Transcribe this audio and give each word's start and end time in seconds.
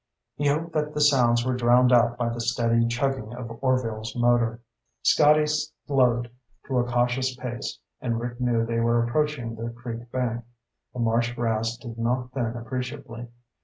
He 0.35 0.47
hoped 0.47 0.73
that 0.73 0.95
the 0.95 0.99
sounds 0.99 1.45
were 1.45 1.53
drowned 1.55 1.93
out 1.93 2.17
by 2.17 2.29
the 2.29 2.41
steady 2.41 2.87
chugging 2.87 3.35
of 3.35 3.55
Orvil's 3.61 4.15
motor. 4.15 4.59
Scotty 5.03 5.45
slowed 5.45 6.31
to 6.65 6.79
a 6.79 6.91
cautious 6.91 7.35
pace 7.35 7.77
and 8.01 8.19
Rick 8.19 8.41
knew 8.41 8.65
they 8.65 8.79
were 8.79 9.03
approaching 9.07 9.53
the 9.53 9.69
creek 9.69 10.11
bank. 10.11 10.43
The 10.93 10.99
marsh 10.99 11.35
grass 11.35 11.77
did 11.77 11.99
not 11.99 12.31
thin 12.33 12.55
appreciably. 12.57 13.27